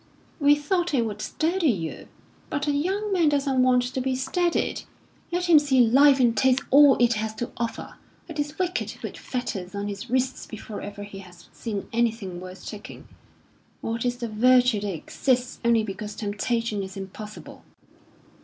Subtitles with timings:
[0.39, 2.07] "We thought it would steady you."
[2.49, 4.81] "But a young man doesn't want to be steadied.
[5.31, 7.97] Let him see life and taste all it has to offer.
[8.27, 12.39] It is wicked to put fetters on his wrists before ever he has seen anything
[12.41, 13.07] worth taking.
[13.81, 17.63] What is the virtue that exists only because temptation is impossible!"